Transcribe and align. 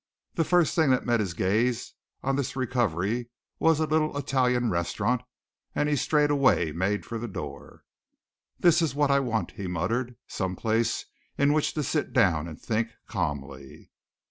The 0.33 0.43
first 0.43 0.73
thing 0.73 0.89
that 0.89 1.05
met 1.05 1.19
his 1.19 1.35
gaze 1.35 1.93
on 2.23 2.35
this 2.35 2.55
recovery 2.55 3.29
was 3.59 3.79
a 3.79 3.85
little 3.85 4.17
Italian 4.17 4.71
restaurant 4.71 5.21
and 5.75 5.87
he 5.87 5.95
straightway 5.95 6.71
made 6.71 7.05
for 7.05 7.19
the 7.19 7.27
door. 7.27 7.83
"This 8.57 8.81
is 8.81 8.95
what 8.95 9.11
I 9.11 9.19
want," 9.19 9.51
he 9.51 9.67
muttered. 9.67 10.15
"Some 10.25 10.55
place 10.55 11.05
in 11.37 11.53
which 11.53 11.75
to 11.75 11.83
sit 11.83 12.13
down 12.13 12.47
and 12.47 12.59
think 12.59 12.89
calmly." 13.05 13.91